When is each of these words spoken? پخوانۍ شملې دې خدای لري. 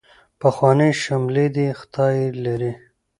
پخوانۍ 0.39 0.91
شملې 1.03 1.45
دې 1.55 1.67
خدای 1.79 2.17
لري. 2.45 2.73